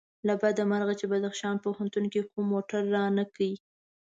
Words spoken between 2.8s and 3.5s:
رانه کړ.